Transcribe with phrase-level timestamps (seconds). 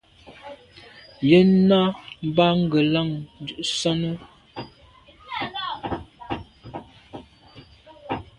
[1.29, 1.79] Yen nà
[2.35, 3.09] ba ngelan
[3.41, 4.11] ndù sàne.